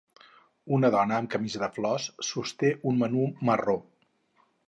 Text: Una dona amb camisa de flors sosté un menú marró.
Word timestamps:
Una 0.77 0.89
dona 0.95 1.19
amb 1.23 1.29
camisa 1.33 1.61
de 1.65 1.69
flors 1.75 2.07
sosté 2.29 2.73
un 2.93 2.99
menú 3.05 3.27
marró. 3.51 3.77